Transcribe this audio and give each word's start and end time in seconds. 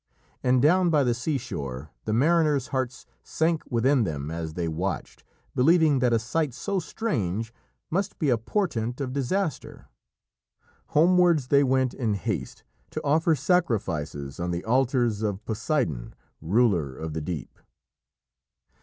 And 0.41 0.63
down 0.63 0.89
by 0.89 1.03
the 1.03 1.13
seashore 1.13 1.91
the 2.05 2.11
mariners' 2.11 2.69
hearts 2.69 3.05
sank 3.21 3.61
within 3.69 4.03
them 4.03 4.31
as 4.31 4.55
they 4.55 4.67
watched, 4.67 5.23
believing 5.53 5.99
that 5.99 6.11
a 6.11 6.17
sight 6.17 6.55
so 6.55 6.79
strange 6.79 7.53
must 7.91 8.17
be 8.17 8.29
a 8.31 8.37
portent 8.39 8.99
of 8.99 9.13
disaster. 9.13 9.89
Homewards 10.95 11.49
they 11.49 11.63
went 11.63 11.93
in 11.93 12.15
haste 12.15 12.63
to 12.89 13.01
offer 13.03 13.35
sacrifices 13.35 14.39
on 14.39 14.49
the 14.49 14.65
altars 14.65 15.21
of 15.21 15.45
Poseidon, 15.45 16.15
ruler 16.41 16.95
of 16.95 17.13
the 17.13 17.21
deep. 17.21 17.59